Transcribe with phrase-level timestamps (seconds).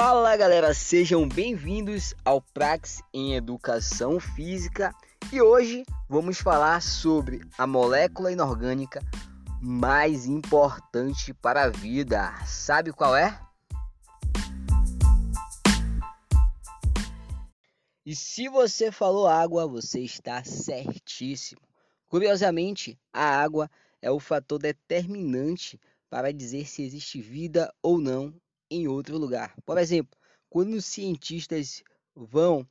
[0.00, 4.94] Fala galera, sejam bem-vindos ao Prax em Educação Física
[5.32, 9.00] e hoje vamos falar sobre a molécula inorgânica
[9.60, 12.32] mais importante para a vida.
[12.46, 13.40] Sabe qual é?
[18.06, 21.60] E se você falou água, você está certíssimo.
[22.06, 23.68] Curiosamente, a água
[24.00, 25.76] é o fator determinante
[26.08, 28.32] para dizer se existe vida ou não
[28.70, 29.54] em outro lugar.
[29.64, 30.18] Por exemplo,
[30.48, 31.82] quando os cientistas
[32.14, 32.68] vão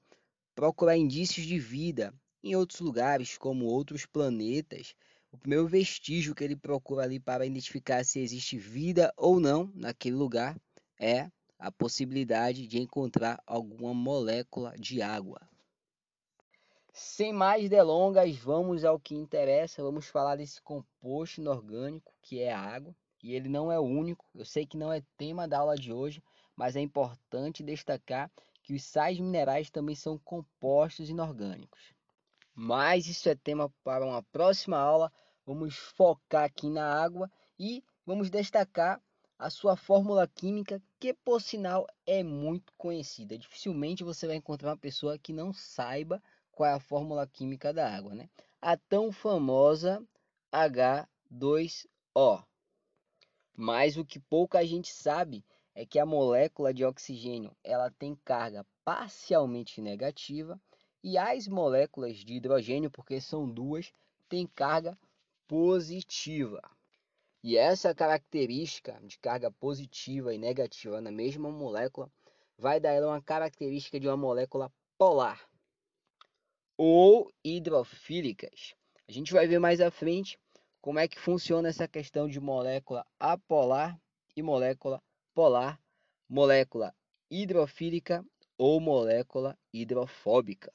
[0.55, 4.95] procurar indícios de vida em outros lugares, como outros planetas,
[5.31, 10.15] o primeiro vestígio que ele procura ali para identificar se existe vida ou não naquele
[10.15, 10.59] lugar
[10.99, 11.29] é
[11.59, 15.47] a possibilidade de encontrar alguma molécula de água.
[16.93, 19.83] Sem mais delongas, vamos ao que interessa.
[19.83, 22.95] Vamos falar desse composto inorgânico que é a água.
[23.23, 24.25] E ele não é o único.
[24.33, 26.23] Eu sei que não é tema da aula de hoje,
[26.55, 28.31] mas é importante destacar
[28.63, 31.93] que os sais minerais também são compostos inorgânicos.
[32.53, 35.11] Mas isso é tema para uma próxima aula.
[35.45, 39.01] Vamos focar aqui na água e vamos destacar
[39.37, 43.37] a sua fórmula química, que por sinal é muito conhecida.
[43.37, 47.95] Dificilmente você vai encontrar uma pessoa que não saiba qual é a fórmula química da
[47.95, 48.29] água, né?
[48.59, 50.03] A tão famosa
[50.51, 52.46] H2O.
[53.59, 58.63] Mas o que pouca gente sabe é que a molécula de oxigênio, ela tem carga
[58.85, 60.61] parcialmente negativa
[61.03, 63.91] e as moléculas de hidrogênio, porque são duas,
[64.29, 64.95] têm carga
[65.47, 66.61] positiva.
[67.43, 72.11] E essa característica de carga positiva e negativa na mesma molécula
[72.59, 75.47] vai dar ela uma característica de uma molécula polar
[76.77, 78.75] ou hidrofílicas.
[79.07, 80.37] A gente vai ver mais à frente
[80.87, 83.99] como é que funciona essa questão de molécula apolar
[84.37, 85.77] e molécula polar,
[86.29, 86.95] molécula
[87.29, 88.25] hidrofílica
[88.57, 90.71] ou molécula hidrofóbica.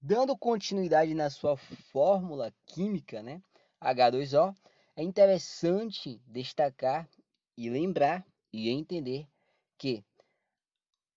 [0.00, 3.42] Dando continuidade na sua fórmula química, né,
[3.82, 4.56] H2O,
[4.96, 7.06] é interessante destacar
[7.54, 9.28] e lembrar e entender
[9.76, 10.02] que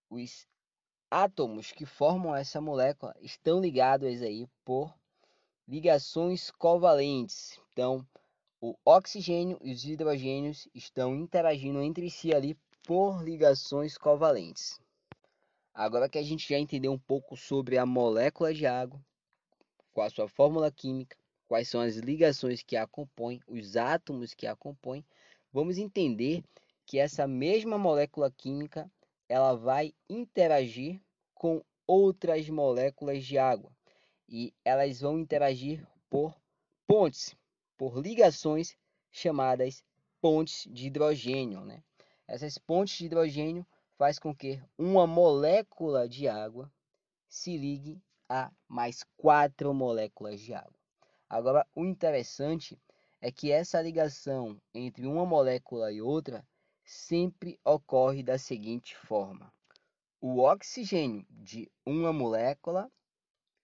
[0.09, 0.45] os
[1.09, 4.98] átomos que formam essa molécula estão ligados aí por
[5.69, 7.59] ligações covalentes.
[7.71, 8.03] Então,
[8.59, 12.57] o oxigênio e os hidrogênios estão interagindo entre si ali
[12.87, 14.81] por ligações covalentes.
[15.71, 18.99] Agora que a gente já entendeu um pouco sobre a molécula de água,
[19.93, 21.15] com a sua fórmula química,
[21.47, 25.05] quais são as ligações que a compõem, os átomos que a compõem,
[25.53, 26.43] vamos entender
[26.83, 28.91] que essa mesma molécula química
[29.29, 30.99] ela vai interagir
[31.35, 33.71] com outras moléculas de água
[34.29, 36.39] e elas vão interagir por
[36.85, 37.35] pontes,
[37.75, 38.77] por ligações
[39.11, 39.83] chamadas
[40.21, 41.83] pontes de hidrogênio, né?
[42.27, 43.65] Essas pontes de hidrogênio
[43.97, 46.71] faz com que uma molécula de água
[47.27, 50.79] se ligue a mais quatro moléculas de água.
[51.27, 52.79] Agora, o interessante
[53.19, 56.47] é que essa ligação entre uma molécula e outra
[56.85, 59.51] sempre ocorre da seguinte forma:
[60.21, 62.91] o oxigênio de uma molécula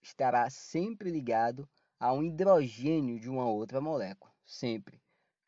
[0.07, 1.67] estará sempre ligado
[1.99, 5.01] a um hidrogênio de uma outra molécula, sempre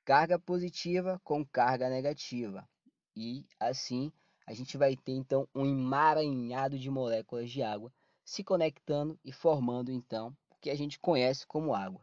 [0.07, 2.65] carga positiva com carga negativa.
[3.13, 4.09] E assim
[4.45, 7.91] a gente vai ter então um emaranhado de moléculas de água
[8.23, 12.01] se conectando e formando então o que a gente conhece como água.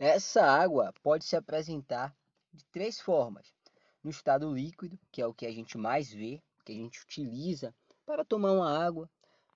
[0.00, 2.12] Essa água pode se apresentar
[2.52, 3.54] de três formas:
[4.02, 7.72] no estado líquido, que é o que a gente mais vê, que a gente utiliza
[8.04, 9.08] para tomar uma água,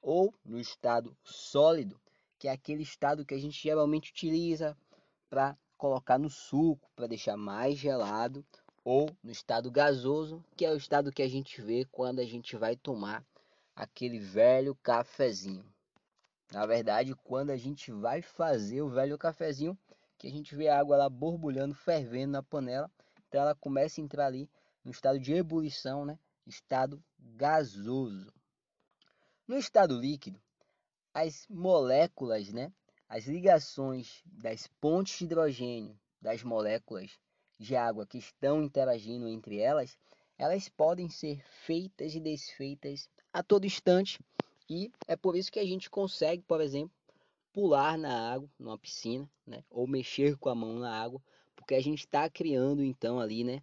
[0.04, 1.98] ou no estado sólido,
[2.38, 4.76] que é aquele estado que a gente geralmente utiliza
[5.30, 8.44] para colocar no suco, para deixar mais gelado,
[8.84, 12.54] ou no estado gasoso, que é o estado que a gente vê quando a gente
[12.54, 13.24] vai tomar
[13.74, 15.64] aquele velho cafezinho.
[16.52, 19.76] Na verdade, quando a gente vai fazer o velho cafezinho,
[20.18, 22.90] que a gente vê a água lá borbulhando, fervendo na panela.
[23.26, 24.50] Então ela começa a entrar ali
[24.84, 26.18] no estado de ebulição, né?
[26.46, 28.30] Estado gasoso.
[29.46, 30.40] No estado líquido,
[31.12, 32.72] as moléculas, né?
[33.06, 37.10] As ligações das pontes de hidrogênio das moléculas
[37.58, 39.98] de água que estão interagindo entre elas,
[40.38, 44.18] elas podem ser feitas e desfeitas a todo instante.
[44.66, 46.96] E é por isso que a gente consegue, por exemplo,
[47.52, 49.62] pular na água, numa piscina, né?
[49.68, 51.22] Ou mexer com a mão na água,
[51.54, 53.62] porque a gente está criando então ali, né?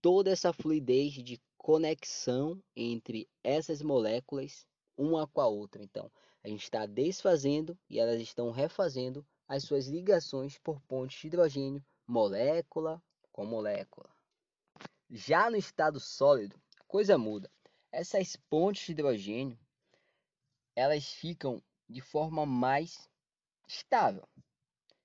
[0.00, 4.64] Toda essa fluidez de conexão entre essas moléculas
[4.96, 5.82] uma com a outra.
[5.82, 6.10] Então,
[6.42, 11.84] a gente está desfazendo e elas estão refazendo as suas ligações por pontes de hidrogênio,
[12.06, 13.02] molécula
[13.32, 14.08] com molécula.
[15.10, 17.50] Já no estado sólido, a coisa muda.
[17.92, 19.58] essas pontes de hidrogênio
[20.76, 23.08] elas ficam de forma mais
[23.66, 24.28] estável.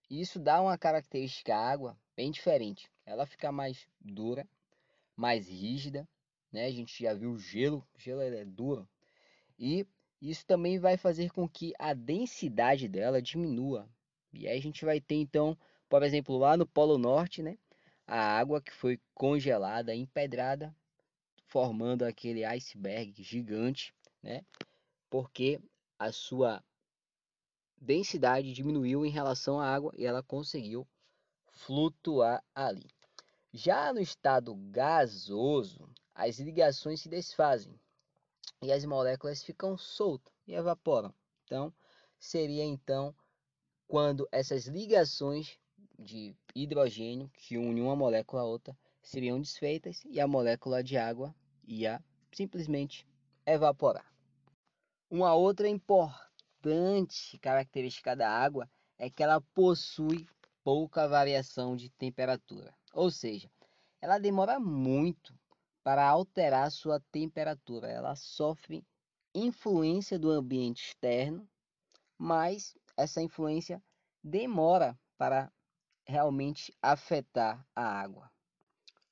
[0.09, 2.91] E isso dá uma característica à água bem diferente.
[3.05, 4.45] Ela fica mais dura,
[5.15, 6.07] mais rígida,
[6.51, 6.65] né?
[6.65, 8.87] A gente já viu o gelo, o gelo é duro.
[9.57, 9.85] E
[10.21, 13.89] isso também vai fazer com que a densidade dela diminua.
[14.31, 15.57] E aí a gente vai ter então,
[15.89, 17.57] por exemplo, lá no Polo Norte, né?
[18.05, 20.75] A água que foi congelada, empedrada,
[21.45, 24.45] formando aquele iceberg gigante, né?
[25.09, 25.59] Porque
[25.97, 26.63] a sua
[27.79, 30.87] densidade diminuiu em relação à água e ela conseguiu
[31.49, 32.87] flutuar ali.
[33.51, 37.77] Já no estado gasoso, as ligações se desfazem
[38.61, 41.13] e as moléculas ficam soltas e evaporam.
[41.43, 41.73] Então,
[42.19, 43.13] seria então
[43.87, 45.59] quando essas ligações
[45.97, 51.35] de hidrogênio que unem uma molécula a outra seriam desfeitas e a molécula de água
[51.67, 53.07] ia simplesmente
[53.45, 54.05] evaporar.
[55.09, 60.27] Uma outra importante característica da água é que ela possui
[60.63, 63.49] pouca variação de temperatura, ou seja,
[63.99, 65.33] ela demora muito
[65.83, 67.87] para alterar sua temperatura.
[67.87, 68.85] Ela sofre
[69.33, 71.47] influência do ambiente externo,
[72.17, 73.81] mas essa influência
[74.23, 75.51] demora para
[76.05, 78.29] realmente afetar a água.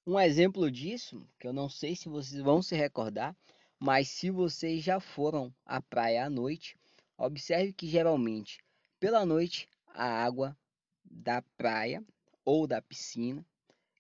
[0.06, 3.36] Um exemplo disso, que eu não sei se vocês vão se recordar,
[3.80, 6.76] mas se vocês já foram à praia à noite,
[7.18, 8.60] observe que geralmente
[9.00, 10.58] pela noite a água
[11.06, 12.04] da praia
[12.44, 13.46] ou da piscina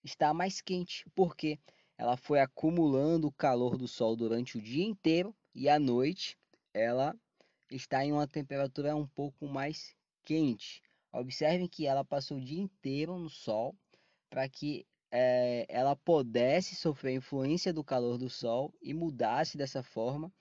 [0.04, 1.60] está mais quente, porque
[2.00, 6.38] ela foi acumulando o calor do sol durante o dia inteiro e à noite
[6.74, 7.14] ela
[7.70, 9.94] está em uma temperatura um pouco mais
[10.24, 10.82] quente.
[11.12, 13.76] Observem que ela passou o dia inteiro no sol
[14.30, 19.84] para que é, ela pudesse sofrer a influência do calor do sol e mudasse dessa
[19.84, 20.32] forma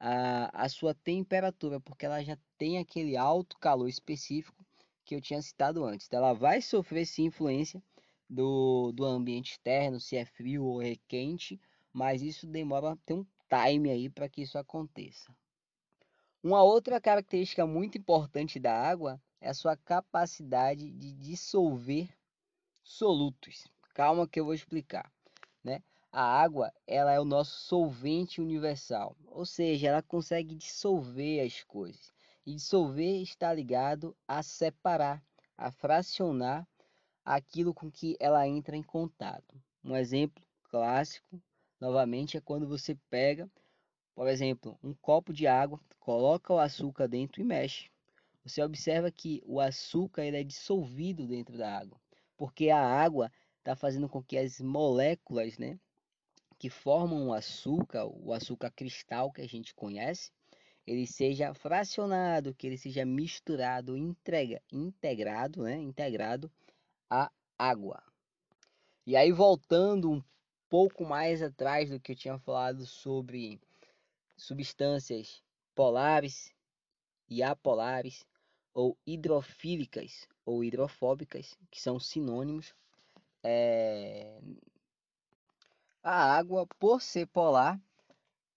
[0.00, 4.64] a, a sua temperatura, porque ela já tem aquele alto calor específico
[5.04, 6.06] que eu tinha citado antes.
[6.06, 7.82] Então, ela vai sofrer sim influência
[8.32, 11.60] do, do ambiente externo, se é frio ou é quente,
[11.92, 15.30] mas isso demora, tem um time aí para que isso aconteça.
[16.42, 22.08] Uma outra característica muito importante da água é a sua capacidade de dissolver
[22.82, 23.68] solutos.
[23.94, 25.12] Calma que eu vou explicar,
[25.62, 25.82] né?
[26.10, 32.12] A água, ela é o nosso solvente universal, ou seja, ela consegue dissolver as coisas.
[32.46, 35.22] E dissolver está ligado a separar,
[35.56, 36.66] a fracionar
[37.24, 39.60] aquilo com que ela entra em contato.
[39.84, 41.40] Um exemplo clássico,
[41.80, 43.50] novamente, é quando você pega,
[44.14, 47.90] por exemplo, um copo de água, coloca o açúcar dentro e mexe.
[48.44, 52.00] Você observa que o açúcar ele é dissolvido dentro da água,
[52.36, 55.78] porque a água está fazendo com que as moléculas, né,
[56.58, 60.32] que formam o açúcar, o açúcar cristal que a gente conhece,
[60.84, 66.50] ele seja fracionado, que ele seja misturado, entrega, integrado, né, integrado
[67.12, 68.02] à água.
[69.06, 70.22] E aí voltando um
[70.66, 73.60] pouco mais atrás do que eu tinha falado sobre
[74.34, 75.42] substâncias
[75.74, 76.54] polares
[77.28, 78.26] e apolares
[78.72, 82.74] ou hidrofílicas ou hidrofóbicas, que são sinônimos,
[83.42, 84.40] é...
[86.02, 87.78] a água, por ser polar,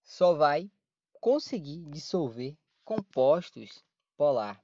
[0.02, 0.72] só vai
[1.20, 3.84] conseguir dissolver compostos
[4.16, 4.64] polar.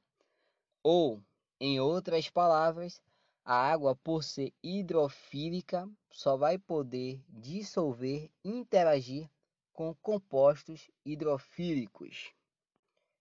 [0.81, 1.21] Ou,
[1.59, 3.01] em outras palavras,
[3.43, 9.29] a água, por ser hidrofílica, só vai poder dissolver, interagir
[9.73, 12.31] com compostos hidrofílicos.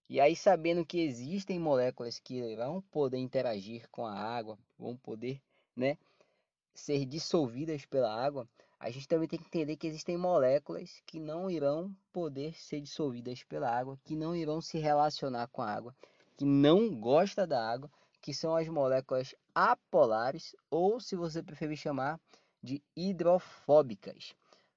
[0.09, 5.41] E aí, sabendo que existem moléculas que vão poder interagir com a água, vão poder
[5.75, 5.97] né,
[6.75, 8.49] ser dissolvidas pela água,
[8.79, 13.45] a gente também tem que entender que existem moléculas que não irão poder ser dissolvidas
[13.45, 15.95] pela água, que não irão se relacionar com a água,
[16.37, 22.21] que não gosta da água, que são as moléculas apolares ou, se você preferir chamar,
[22.62, 24.35] de hidrofóbicas,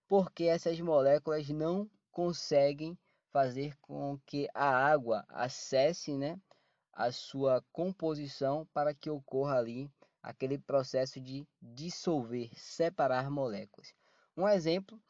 [0.08, 2.98] porque essas moléculas não conseguem
[3.32, 6.40] fazer com que a água acesse, né,
[6.94, 9.90] a sua composição para que ocorra ali
[10.22, 13.94] aquele processo de dissolver, separar moléculas.
[14.38, 15.02] Um exemplo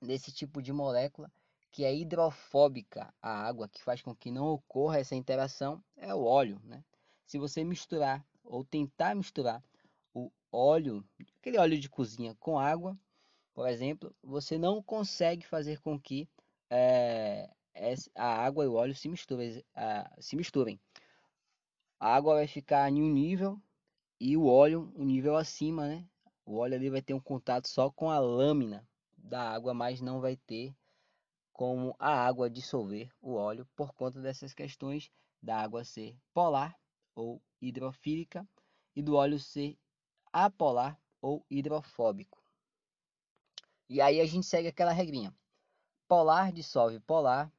[0.00, 1.30] desse tipo de molécula
[1.72, 6.24] que é hidrofóbica à água, que faz com que não ocorra essa interação, é o
[6.24, 6.60] óleo.
[6.64, 6.82] Né?
[7.26, 9.62] Se você misturar ou tentar misturar
[10.12, 11.04] o óleo,
[11.38, 12.98] aquele óleo de cozinha com água,
[13.54, 16.28] por exemplo, você não consegue fazer com que
[16.68, 17.48] é,
[18.14, 19.64] a água e o óleo se misturem,
[20.18, 20.80] se misturem.
[21.98, 23.60] A água vai ficar em um nível
[24.18, 26.04] e o óleo um nível acima, né?
[26.44, 30.20] O óleo ali vai ter um contato só com a lâmina da água, mas não
[30.20, 30.74] vai ter
[31.52, 35.10] como a água dissolver o óleo por conta dessas questões
[35.42, 36.74] da água ser polar
[37.14, 38.48] ou hidrofílica
[38.94, 39.78] e do óleo ser
[40.32, 42.42] apolar ou hidrofóbico.
[43.88, 45.34] E aí a gente segue aquela regrinha.
[46.06, 47.52] Polar dissolve polar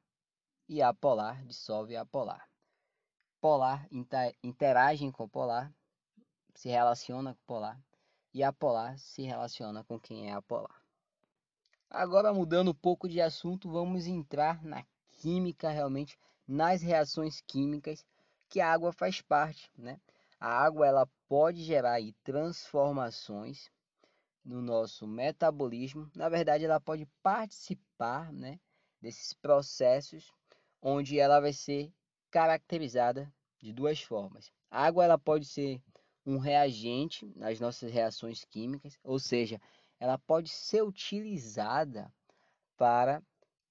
[0.68, 2.48] e apolar dissolve apolar.
[3.40, 3.88] Polar
[4.42, 5.74] interagem com polar,
[6.54, 7.82] se relaciona com polar
[8.32, 10.82] e apolar se relaciona com quem é apolar.
[11.90, 18.04] Agora mudando um pouco de assunto, vamos entrar na química realmente, nas reações químicas
[18.52, 19.98] que a água faz parte, né?
[20.38, 23.70] A água ela pode gerar aí, transformações
[24.44, 26.10] no nosso metabolismo.
[26.14, 28.60] Na verdade, ela pode participar, né,
[29.00, 30.30] desses processos
[30.82, 31.90] onde ela vai ser
[32.30, 34.52] caracterizada de duas formas.
[34.70, 35.80] A água ela pode ser
[36.26, 39.58] um reagente nas nossas reações químicas, ou seja,
[39.98, 42.12] ela pode ser utilizada
[42.76, 43.22] para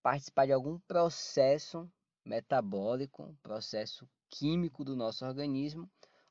[0.02, 1.88] participar de algum processo
[2.26, 5.88] metabólico, processo químico do nosso organismo,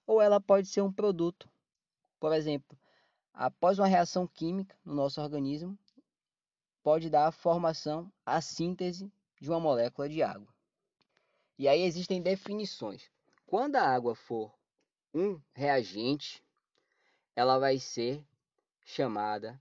[0.07, 1.49] ou ela pode ser um produto.
[2.19, 2.77] Por exemplo,
[3.33, 5.79] após uma reação química no nosso organismo,
[6.83, 10.49] pode dar a formação, a síntese de uma molécula de água.
[11.59, 13.11] E aí existem definições.
[13.47, 14.53] Quando a água for
[15.15, 16.43] um reagente,
[17.37, 18.25] ela vai ser
[18.85, 19.61] chamada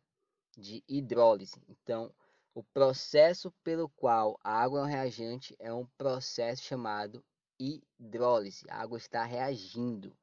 [0.58, 1.62] de hidrólise.
[1.68, 2.12] Então,
[2.54, 7.24] o processo pelo qual a água é um reagente é um processo chamado
[7.60, 8.66] hidrólise.
[8.70, 10.16] A água está reagindo.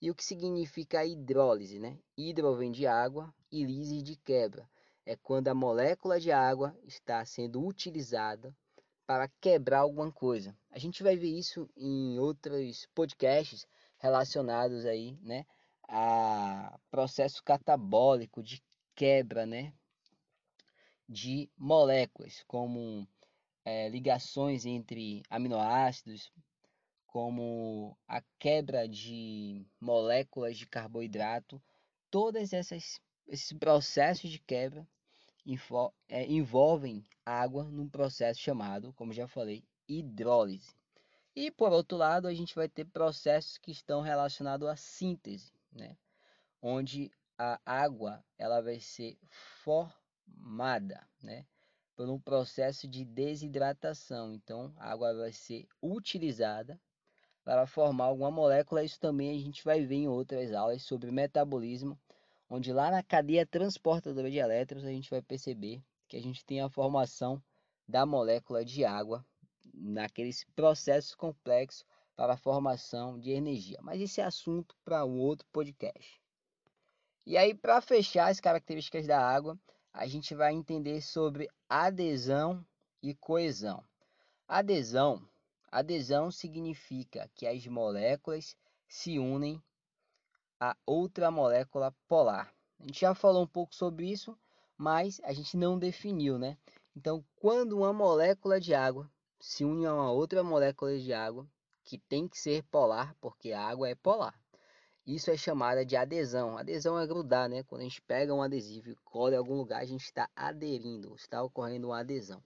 [0.00, 1.78] E o que significa hidrólise?
[1.78, 1.98] Né?
[2.16, 4.68] Hidro vem de água e lise de quebra.
[5.04, 8.54] É quando a molécula de água está sendo utilizada
[9.06, 10.54] para quebrar alguma coisa.
[10.70, 13.66] A gente vai ver isso em outros podcasts
[13.96, 15.46] relacionados aí, né,
[15.88, 18.62] a processo catabólico de
[18.94, 19.72] quebra, né,
[21.08, 23.08] de moléculas, como
[23.64, 26.30] é, ligações entre aminoácidos,
[27.08, 31.60] como a quebra de moléculas de carboidrato,
[32.10, 33.00] todos esses
[33.58, 34.86] processos de quebra
[36.06, 40.76] é, envolvem água num processo chamado, como já falei, hidrólise.
[41.34, 45.96] E por outro lado, a gente vai ter processos que estão relacionados à síntese, né?
[46.60, 49.16] onde a água ela vai ser
[49.62, 51.46] formada, né?
[51.96, 54.34] por um processo de desidratação.
[54.34, 56.78] Então, a água vai ser utilizada
[57.48, 58.84] para formar alguma molécula.
[58.84, 61.98] Isso também a gente vai ver em outras aulas sobre metabolismo,
[62.46, 66.60] onde lá na cadeia transportadora de elétrons a gente vai perceber que a gente tem
[66.60, 67.42] a formação
[67.88, 69.24] da molécula de água
[69.72, 73.78] naqueles processos complexos para a formação de energia.
[73.80, 76.20] Mas esse é assunto para um outro podcast.
[77.24, 79.58] E aí, para fechar as características da água,
[79.90, 82.62] a gente vai entender sobre adesão
[83.02, 83.82] e coesão.
[84.46, 85.26] Adesão
[85.70, 88.56] Adesão significa que as moléculas
[88.86, 89.62] se unem
[90.60, 92.52] a outra molécula polar.
[92.80, 94.36] A gente já falou um pouco sobre isso,
[94.76, 96.56] mas a gente não definiu, né?
[96.96, 99.10] Então, quando uma molécula de água
[99.40, 101.46] se une a uma outra molécula de água,
[101.84, 104.34] que tem que ser polar, porque a água é polar.
[105.06, 106.58] Isso é chamada de adesão.
[106.58, 107.62] Adesão é grudar, né?
[107.62, 111.14] Quando a gente pega um adesivo e cola em algum lugar, a gente está aderindo,
[111.14, 112.42] está ocorrendo uma adesão.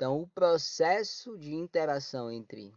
[0.00, 2.72] Então, o processo de interação entre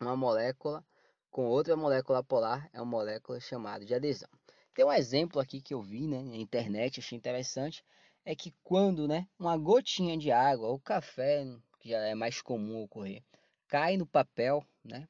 [0.00, 0.84] uma molécula
[1.30, 4.28] com outra molécula polar é uma molécula chamada de adesão.
[4.74, 7.84] Tem um exemplo aqui que eu vi né, na internet, achei interessante,
[8.24, 11.44] é que quando né, uma gotinha de água ou café,
[11.78, 13.22] que já é mais comum ocorrer,
[13.68, 15.08] cai no papel, né?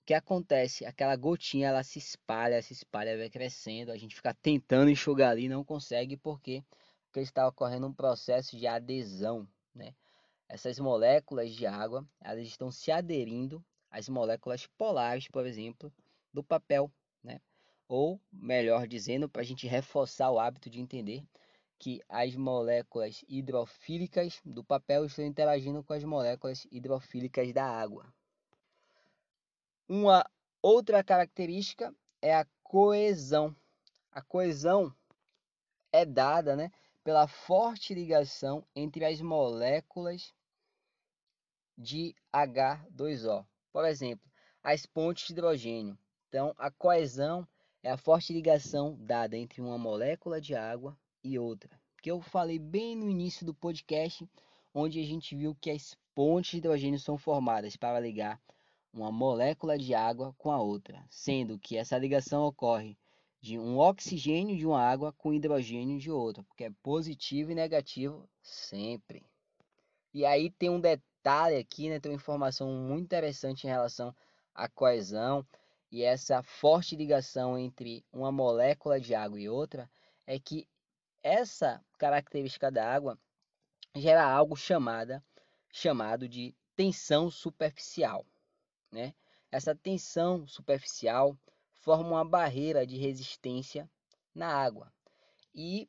[0.00, 0.86] O que acontece?
[0.86, 5.50] Aquela gotinha ela se espalha, se espalha, vai crescendo, a gente fica tentando enxugar ali,
[5.50, 6.64] não consegue porque
[7.08, 9.94] porque está ocorrendo um processo de adesão, né?
[10.48, 15.92] Essas moléculas de água, elas estão se aderindo às moléculas polares, por exemplo,
[16.32, 16.90] do papel,
[17.22, 17.40] né?
[17.88, 21.24] Ou, melhor dizendo, para a gente reforçar o hábito de entender
[21.78, 28.06] que as moléculas hidrofílicas do papel estão interagindo com as moléculas hidrofílicas da água.
[29.88, 30.24] Uma
[30.62, 33.54] outra característica é a coesão.
[34.10, 34.94] A coesão
[35.92, 36.70] é dada, né,
[37.04, 40.34] pela forte ligação entre as moléculas
[41.76, 43.44] de H2O.
[43.72, 44.24] Por exemplo,
[44.62, 45.98] as pontes de hidrogênio.
[46.28, 47.46] Então, a coesão
[47.82, 51.70] é a forte ligação dada entre uma molécula de água e outra.
[52.02, 54.28] Que eu falei bem no início do podcast,
[54.74, 58.40] onde a gente viu que as pontes de hidrogênio são formadas para ligar
[58.92, 62.96] uma molécula de água com a outra, sendo que essa ligação ocorre
[63.40, 68.28] de um oxigênio de uma água com hidrogênio de outra, porque é positivo e negativo
[68.42, 69.24] sempre.
[70.12, 71.98] E aí tem um detalhe detalhe aqui, né?
[71.98, 74.14] Tem uma informação muito interessante em relação
[74.54, 75.44] à coesão
[75.90, 79.90] e essa forte ligação entre uma molécula de água e outra
[80.24, 80.68] é que
[81.24, 83.18] essa característica da água
[83.96, 85.20] gera algo chamada,
[85.68, 88.24] chamado de tensão superficial.
[88.92, 89.12] Né?
[89.50, 91.36] Essa tensão superficial
[91.80, 93.90] forma uma barreira de resistência
[94.32, 94.92] na água.
[95.52, 95.88] E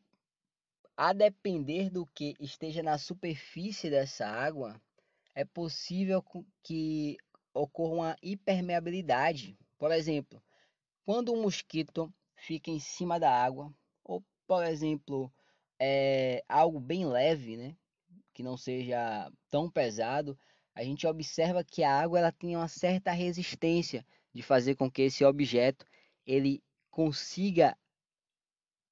[0.95, 4.81] a depender do que esteja na superfície dessa água,
[5.37, 6.25] é possível
[6.63, 7.15] que
[7.53, 9.55] ocorra uma hipermeabilidade.
[9.77, 10.43] Por exemplo,
[11.05, 13.71] quando um mosquito fica em cima da água,
[14.03, 15.31] ou por exemplo,
[15.79, 17.77] é algo bem leve, né,
[18.33, 20.35] que não seja tão pesado,
[20.73, 24.03] a gente observa que a água ela tem uma certa resistência
[24.33, 25.85] de fazer com que esse objeto
[26.25, 27.77] ele consiga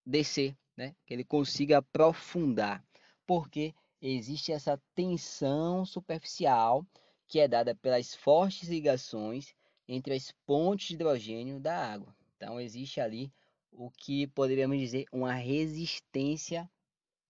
[0.05, 0.95] descer, né?
[1.07, 2.85] que ele consiga aprofundar,
[3.25, 3.73] porque
[4.07, 6.85] existe essa tensão superficial
[7.27, 9.55] que é dada pelas fortes ligações
[9.87, 12.15] entre as pontes de hidrogênio da água.
[12.35, 13.33] Então existe ali
[13.71, 16.69] o que poderíamos dizer uma resistência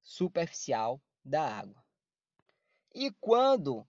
[0.02, 1.84] superficial da água.
[2.94, 3.86] E quando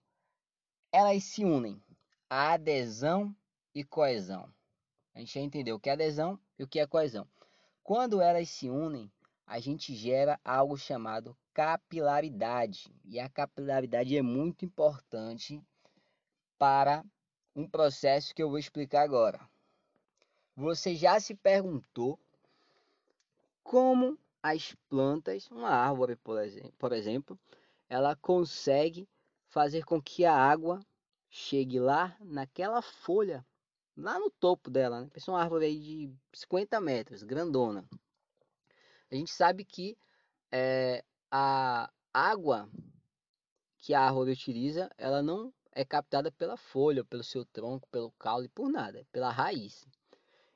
[0.91, 1.81] elas se unem,
[2.29, 3.35] a adesão
[3.73, 4.51] e coesão.
[5.13, 7.27] A gente já entendeu o que é adesão e o que é coesão.
[7.83, 9.11] Quando elas se unem,
[9.47, 12.93] a gente gera algo chamado capilaridade.
[13.05, 15.63] E a capilaridade é muito importante
[16.59, 17.03] para
[17.55, 19.39] um processo que eu vou explicar agora.
[20.55, 22.19] Você já se perguntou
[23.63, 27.39] como as plantas, uma árvore, por exemplo,
[27.89, 29.07] ela consegue
[29.47, 30.79] fazer com que a água
[31.29, 33.45] chegue lá naquela folha,
[33.95, 35.09] lá no topo dela, né?
[35.11, 37.87] Pensa uma árvore aí de 50 metros, grandona.
[39.11, 39.97] A gente sabe que
[40.51, 42.69] é, a água
[43.77, 48.49] que a árvore utiliza, ela não é captada pela folha, pelo seu tronco, pelo caule,
[48.49, 49.87] por nada, pela raiz.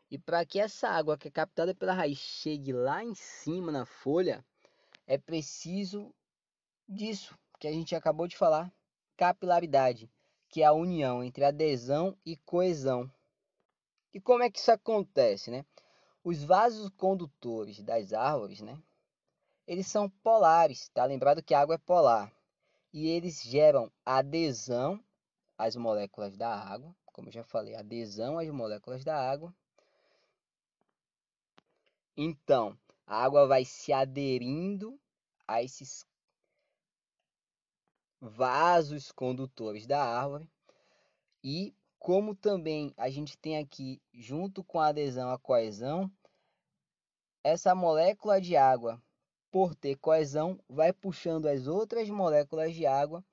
[0.10, 3.86] E para que essa água que é captada pela raiz chegue lá em cima na
[3.86, 4.44] folha,
[5.08, 6.14] é preciso
[6.88, 8.74] disso que a gente acabou de falar,
[9.16, 10.12] capilaridade,
[10.50, 13.10] que é a união entre adesão e coesão.
[14.14, 15.64] E como é que isso acontece, né?
[16.24, 18.82] Os vasos condutores das árvores, né?
[19.68, 21.06] Eles são polares, tá?
[21.06, 22.32] Lembrado que a água é polar.
[22.94, 25.04] E eles geram adesão
[25.58, 29.54] às moléculas da água, como eu já falei, adesão às moléculas da água.
[32.18, 35.00] Então, a água vai se aderindo
[35.48, 36.06] a esses
[38.20, 40.48] vasos condutores da árvore
[41.44, 46.12] e como também a gente tem aqui junto com a adesão a coesão,
[47.44, 49.00] essa molécula de água,
[49.52, 53.24] por ter coesão, vai puxando as outras moléculas de água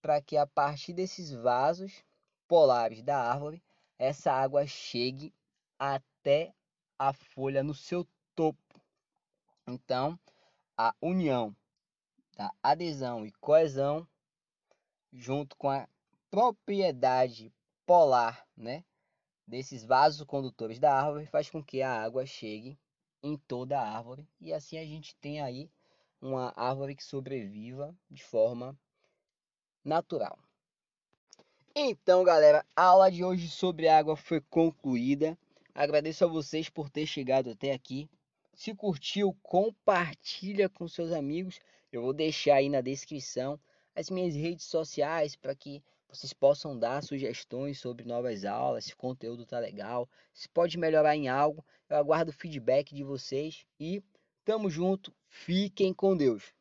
[0.00, 2.02] para que a partir desses vasos
[2.48, 3.62] polares da árvore,
[3.98, 5.30] essa água chegue
[5.78, 6.54] até
[6.98, 8.80] a folha no seu topo.
[9.66, 10.18] Então,
[10.78, 11.54] a união
[12.38, 14.08] da adesão e coesão
[15.12, 15.86] junto com a
[16.30, 17.52] propriedade
[17.86, 18.84] polar, né,
[19.46, 22.78] desses vasos condutores da árvore, faz com que a água chegue
[23.22, 25.70] em toda a árvore e assim a gente tem aí
[26.20, 28.78] uma árvore que sobreviva de forma
[29.84, 30.38] natural.
[31.74, 35.36] Então, galera, a aula de hoje sobre água foi concluída.
[35.74, 38.08] Agradeço a vocês por ter chegado até aqui.
[38.54, 41.58] Se curtiu, compartilha com seus amigos.
[41.90, 43.58] Eu vou deixar aí na descrição
[43.94, 45.82] as minhas redes sociais para que
[46.14, 51.16] vocês possam dar sugestões sobre novas aulas, se o conteúdo tá legal, se pode melhorar
[51.16, 51.64] em algo.
[51.88, 54.02] Eu aguardo o feedback de vocês e
[54.44, 55.12] tamo junto.
[55.28, 56.54] Fiquem com Deus.